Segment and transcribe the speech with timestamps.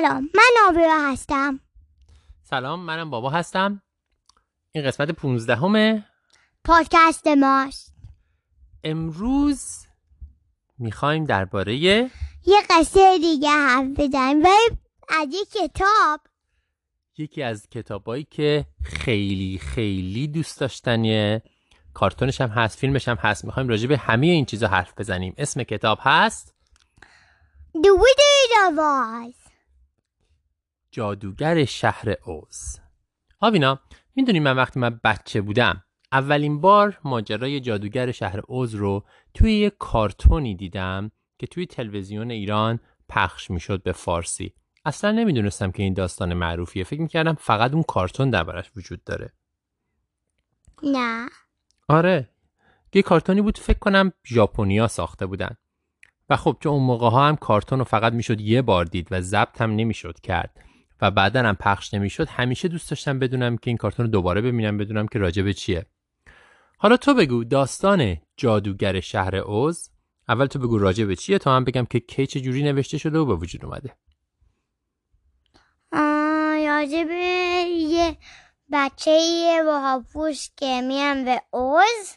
[0.00, 1.60] سلام من آبیا هستم.
[2.42, 3.82] سلام منم بابا هستم.
[4.72, 6.04] این قسمت 15 همه
[6.64, 7.94] پادکست ماست.
[8.84, 9.86] امروز
[10.78, 12.10] می‌خوایم درباره یه
[12.70, 14.42] قصه دیگه حرف بزنیم.
[14.42, 14.48] و
[15.08, 16.20] از یه کتاب.
[17.18, 21.42] یکی از کتابایی که خیلی خیلی دوست داشتنیه.
[21.94, 23.44] کارتونش هم هست فیلمش هم هست.
[23.44, 25.34] می‌خوایم راجع به همه این چیزا حرف بزنیم.
[25.38, 26.54] اسم کتاب هست؟
[27.74, 29.45] The Wizard of Oz
[30.96, 32.80] جادوگر شهر اوز.
[33.40, 33.80] آوینا
[34.14, 35.82] می‌دونی من وقتی من بچه بودم
[36.12, 39.04] اولین بار ماجرای جادوگر شهر اوز رو
[39.34, 44.52] توی یه کارتونی دیدم که توی تلویزیون ایران پخش می‌شد به فارسی.
[44.84, 46.84] اصلا نمی‌دونستم که این داستان معروفیه.
[46.84, 49.32] فکر می‌کردم فقط اون کارتون دربارش وجود داره.
[50.82, 51.28] نه.
[51.88, 52.28] آره.
[52.94, 55.56] یه کارتونی بود فکر کنم ژاپنیا ساخته بودن.
[56.30, 59.20] و خب چون اون موقع ها هم کارتون رو فقط می‌شد یه بار دید و
[59.20, 60.65] ضبط هم نمی‌شد کرد.
[61.00, 64.78] و بعدا هم پخش نمی‌شد همیشه دوست داشتم بدونم که این کارتون رو دوباره ببینم
[64.78, 65.86] بدونم که راجبه چیه.
[66.78, 69.90] حالا تو بگو داستان جادوگر شهر اوز
[70.28, 73.26] اول تو بگو راجبه چیه تا هم بگم که کی چه جوری نوشته شده و
[73.26, 73.96] به وجود اومده.
[76.66, 78.16] راجب یه
[78.72, 80.02] بچه یه با
[80.56, 82.16] که میان به اوز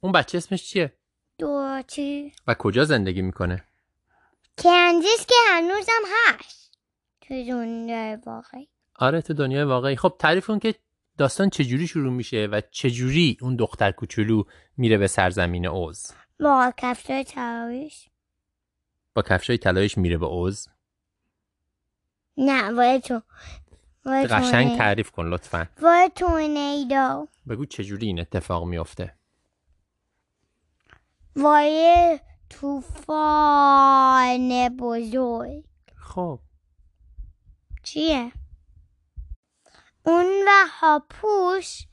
[0.00, 0.92] اون بچه اسمش چیه؟
[1.38, 3.64] دو چی؟ و کجا زندگی می‌کنه؟
[4.58, 6.59] کنزیس که هنوزم هست.
[7.30, 8.68] تو دنیای واقعی.
[8.96, 9.96] آره تو دنیای واقعی.
[9.96, 10.74] خب تعریف کن که
[11.18, 14.42] داستان چجوری شروع میشه و چجوری اون دختر کوچولو
[14.76, 18.08] میره به سرزمین اوز با کفشای تراویش
[19.14, 20.68] با کفشای طلایش میره به اوز
[22.36, 23.22] نه وای تو.
[24.06, 25.66] قشنگ تعریف کن لطفا.
[25.82, 29.14] وای تورنیدو بگو چجوری این اتفاق میفته؟
[31.36, 32.18] وای
[32.50, 35.64] طوفان بزرگ.
[35.96, 36.40] خب.
[37.92, 38.32] چیه؟
[40.06, 41.86] اون و هاپوش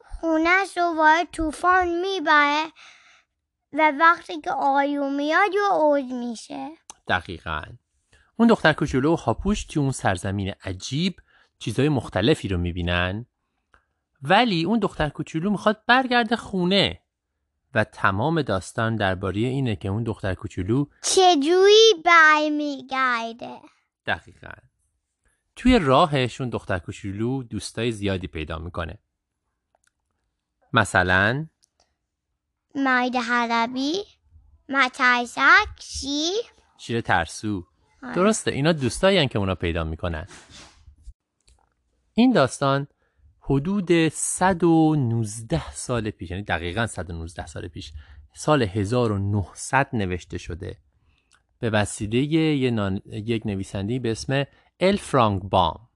[0.00, 2.72] خونش رو وارد طوفان می‌بره
[3.72, 6.70] و وقتی که آیو میاد و اوج میشه.
[7.08, 7.62] دقیقا.
[8.36, 11.20] اون دختر کوچولو و هاپوش توی اون سرزمین عجیب
[11.58, 13.26] چیزهای مختلفی رو می‌بینن.
[14.22, 17.02] ولی اون دختر کوچولو می‌خواد برگرده خونه.
[17.76, 23.60] و تمام داستان درباره اینه که اون دختر کوچولو چجوری برمیگرده؟
[24.06, 24.52] دقیقا.
[25.56, 28.98] توی راهش اون دختر کوچولو دوستای زیادی پیدا می‌کنه.
[30.72, 31.46] مثلا
[32.74, 34.04] مرد حلبی
[34.68, 36.44] مترسک شیر.
[36.78, 37.66] شیر ترسو.
[38.02, 38.14] آره.
[38.14, 40.26] درسته اینا دوستایی که اونا پیدا می‌کنن.
[42.14, 42.86] این داستان
[43.48, 47.92] حدود 119 سال پیش یعنی دقیقا 119 سال پیش
[48.34, 50.78] سال 1900 نوشته شده.
[51.58, 54.44] به وسیله یه نان- یک نویسنده به اسم
[54.80, 55.88] ال فرانک بام.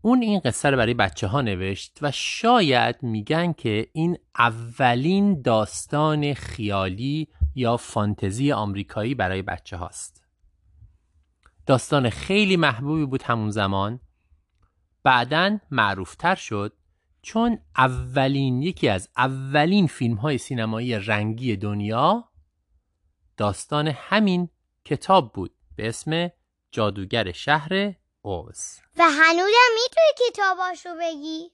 [0.00, 6.34] اون این قصه رو برای بچه ها نوشت و شاید میگن که این اولین داستان
[6.34, 10.24] خیالی یا فانتزی آمریکایی برای بچه هاست
[11.66, 14.00] داستان خیلی محبوبی بود همون زمان.
[15.02, 16.76] بعدا معروفتر شد
[17.22, 22.28] چون اولین یکی از اولین فیلم های سینمایی رنگی دنیا
[23.36, 24.48] داستان همین
[24.84, 26.30] کتاب بود به اسم
[26.70, 28.80] جادوگر شهر اوز.
[28.98, 31.50] و هنوزم می‌تونی کتاباشو بگی؟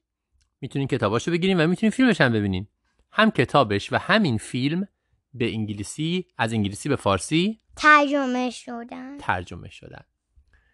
[0.60, 2.68] می‌تونین کتاباشو بگیرین و می‌تونین فیلمش هم ببینین.
[3.12, 4.88] هم کتابش و همین فیلم
[5.34, 9.18] به انگلیسی از انگلیسی به فارسی ترجمه شدن.
[9.18, 10.04] ترجمه شدن.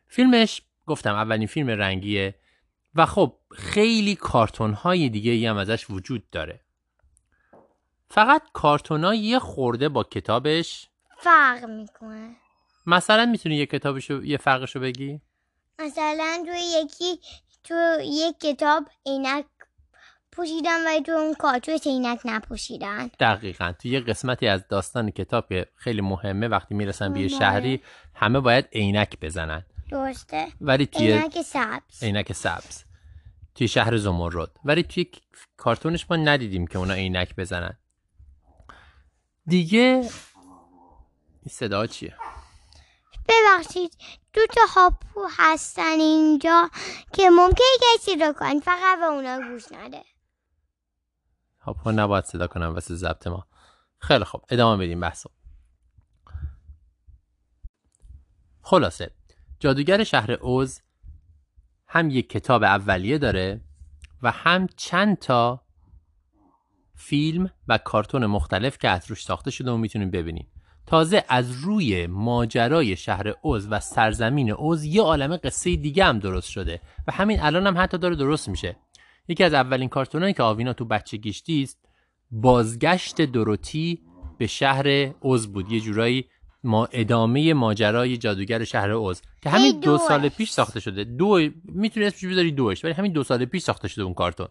[0.08, 2.34] فیلمش گفتم اولین فیلم رنگیه
[2.96, 6.60] و خب خیلی کارتون های دیگه ای هم ازش وجود داره.
[8.08, 10.88] فقط کارتون ها یه خورده با کتابش
[11.18, 12.36] فرق می‌کنه.
[12.86, 15.20] مثلا می‌تونی یه کتابشو یه فرقشو بگی؟
[15.78, 17.20] مثلا توی یکی
[17.64, 19.44] تو یک کتاب عینک
[20.32, 23.10] پوشیدن و تو اون کارتون عینک نپوشیدن.
[23.20, 23.72] دقیقا.
[23.82, 27.28] تو یه قسمتی از داستان کتاب که خیلی مهمه وقتی می‌رسن به یه.
[27.28, 27.82] شهری
[28.14, 29.64] همه باید عینک بزنن.
[29.94, 32.02] درسته؟ ولی توی عینک سبز.
[32.02, 32.84] عینک سبز.
[33.54, 34.60] توی شهر زمرد.
[34.64, 35.10] ولی توی
[35.56, 37.78] کارتونش ما ندیدیم که اونا عینک بزنن.
[39.46, 42.16] دیگه این صدا چیه؟
[43.28, 43.96] ببخشید
[44.32, 46.70] دو تا هاپو هستن اینجا
[47.12, 50.04] که ممکنه کسی رو کن فقط به اونا گوش نده.
[51.60, 53.46] هاپو نباید صدا کنم واسه ضبط ما.
[53.98, 55.30] خیلی خب ادامه بدیم بحثو.
[58.62, 59.10] خلاصه
[59.60, 60.80] جادوگر شهر اوز
[61.86, 63.60] هم یک کتاب اولیه داره
[64.22, 65.60] و هم چند تا
[66.94, 70.46] فیلم و کارتون مختلف که از روش ساخته شده و می‌تونیم ببینیم
[70.86, 76.48] تازه از روی ماجرای شهر اوز و سرزمین اوز یه عالم قصه دیگه هم درست
[76.48, 78.76] شده و همین الان هم حتی داره درست میشه.
[79.28, 81.78] یکی از اولین کارتونایی که آوینا تو بچگیش دیست
[82.30, 84.02] بازگشت دروتی
[84.38, 85.72] به شهر اوز بود.
[85.72, 86.24] یه جورایی
[86.64, 89.98] ما ادامه ماجرای جادوگر شهر اوز که همین دو.
[89.98, 93.88] سال پیش ساخته شده دو می‌تونی اسمش بذاری دوش ولی همین دو سال پیش ساخته
[93.88, 94.48] شده اون کارتون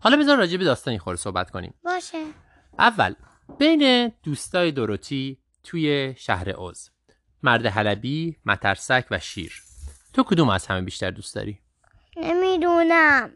[0.00, 2.24] حالا بذار راجع به داستانی خور صحبت کنیم باشه
[2.78, 3.14] اول
[3.58, 6.90] بین دوستای دروتی توی شهر اوز
[7.42, 9.62] مرد حلبی، مترسک و شیر
[10.12, 11.58] تو کدوم از همه بیشتر دوست داری؟
[12.16, 13.30] نمی‌دونم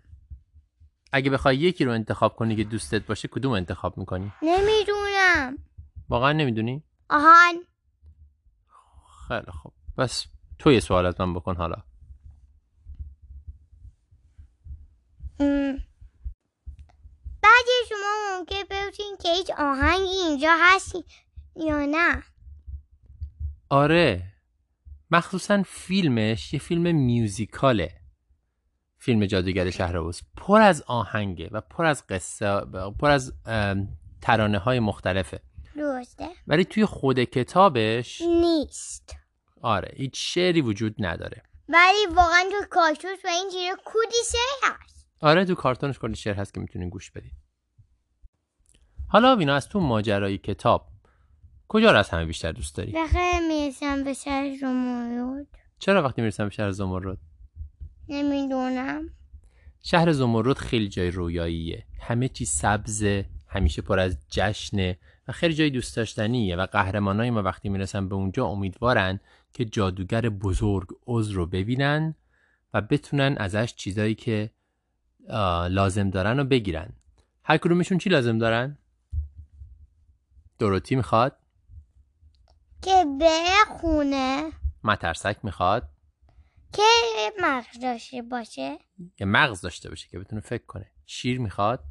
[1.12, 5.58] اگه بخوای یکی رو انتخاب کنی که دوستت باشه کدوم انتخاب می‌کنی؟ نمی‌دونم
[6.08, 7.54] واقعا نمی‌دونی؟ آهان.
[9.28, 9.72] خیلی خوب.
[9.98, 10.26] بس
[10.58, 11.76] تو یه سوال از من بکن حالا.
[15.40, 15.78] ام.
[17.42, 20.94] بعد شما ممکن بپرسین که هیچ آهنگی اینجا هست
[21.56, 22.22] یا نه؟
[23.70, 24.32] آره.
[25.10, 28.00] مخصوصا فیلمش یه فیلم میوزیکاله.
[28.98, 30.22] فیلم جادوگر شهر اوز.
[30.36, 32.60] پر از آهنگه و پر از قصه
[33.00, 33.32] پر از
[34.20, 35.40] ترانه های مختلفه.
[35.76, 36.29] درسته.
[36.47, 39.17] ولی توی خود کتابش نیست.
[39.62, 41.43] آره هیچ شعری وجود نداره.
[41.69, 45.06] ولی واقعا تو کارتوس و این چیزا کودی سه هست.
[45.21, 47.32] آره تو کارتونش کلی شعر هست که می‌تونین گوش بدید
[49.09, 50.88] حالا وینا از تو ماجرای کتاب
[51.69, 55.47] کجا رو از همه بیشتر دوست داری؟ بخیر می‌رسم به شهر زمرد.
[55.79, 57.19] چرا وقتی می‌رسم به شهر زمرد؟
[58.09, 59.11] نمی‌دونم.
[59.82, 61.87] شهر زمرد خیلی جای رویاییه.
[62.00, 64.99] همه چی سبزه همیشه پر از جشنه.
[65.29, 69.21] و خیلی جای دوست داشتنیه و قهرمانای ما وقتی می‌رسن به اونجا امیدوارن
[69.53, 72.15] که جادوگر بزرگ عز رو ببینن
[72.75, 74.50] و بتونن ازش چیزایی که
[75.71, 76.93] لازم دارن رو بگیرن.
[77.44, 78.79] هر کدومشون چی لازم دارن؟
[80.59, 81.37] دروتی می‌خواد؟
[82.82, 84.50] که بخونه.
[84.85, 85.88] مترسک می‌خواد؟
[86.73, 86.82] که
[87.43, 88.79] مغز داشته باشه.
[89.21, 90.91] یه مغز داشته باشه که بتونه فکر کنه.
[91.06, 91.85] شیر می‌خواد؟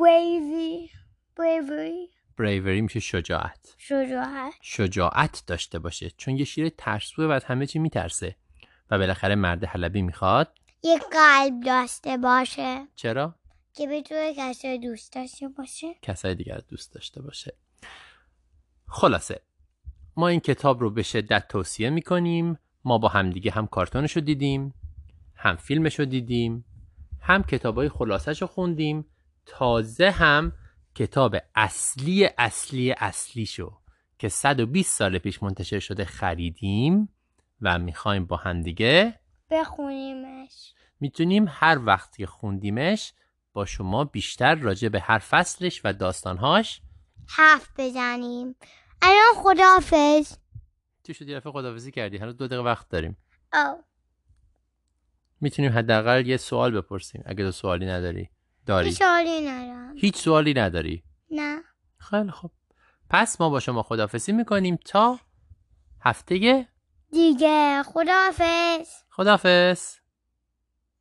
[0.00, 0.88] بریوی
[1.36, 2.08] بریوی
[2.38, 3.74] بریوری میشه شجاعت.
[3.78, 4.52] شجاعت.
[4.60, 6.10] شجاعت داشته باشه.
[6.10, 8.36] چون یه شیر ترسوه و از همه چی میترسه.
[8.90, 10.58] و بالاخره مرد حلبی می‌خواد.
[10.82, 12.86] یک قلب داشته باشه.
[12.96, 13.34] چرا؟
[13.74, 15.94] که بتونه کسی رو دوست داشته باشه.
[16.02, 17.56] کسای دیگر دوست داشته باشه.
[18.86, 19.40] خلاصه.
[20.16, 22.58] ما این کتاب رو به شدت توصیه می‌کنیم.
[22.84, 24.74] ما با همدیگه هم کارتونش رو دیدیم
[25.34, 26.64] هم فیلمش رو دیدیم
[27.20, 29.04] هم کتابای خلاصش رو خوندیم.
[29.46, 30.52] تازه هم
[30.94, 33.78] کتاب اصلی اصلی اصلی شو
[34.18, 37.08] که 120 سال پیش منتشر شده خریدیم
[37.60, 39.20] و می‌خوایم با همدیگه
[39.50, 40.74] بخونیمش.
[41.00, 43.12] می‌تونیم هر وقت که خوندیمش
[43.52, 46.80] با شما بیشتر راجع به هر فصلش و داستانهاش
[47.28, 48.56] حرف بزنیم.
[49.02, 50.36] الان خداحافظ.
[51.02, 53.16] چی شد یه دفعه خداحافظی کردی؟ هنوز دو دقیقه وقت داریم.
[53.52, 53.84] او
[55.40, 58.30] می‌تونیم حداقل یه سوال بپرسیم اگه تو سوالی نداری.
[58.66, 59.96] داری؟ سوالی ندارم.
[59.96, 61.62] هیچ سوالی نداری؟ نه.
[61.98, 62.50] خیلی خب
[63.10, 65.18] پس ما با شما خداحافظی می‌کنیم تا
[66.00, 66.66] هفته
[67.12, 67.82] دیگه.
[67.82, 68.88] خداحافظ.
[69.10, 70.03] خداحافظ.